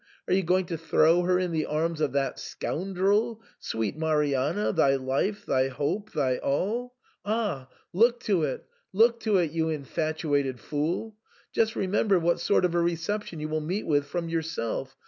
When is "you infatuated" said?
9.51-10.59